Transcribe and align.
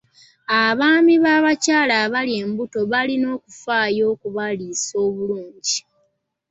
Abaami 0.63 1.13
b'abakyala 1.23 1.93
abali 2.05 2.31
embuto 2.41 2.79
balina 2.91 3.27
okufaayo 3.37 4.03
okubaliisa 4.13 4.93
obulungi. 5.07 5.77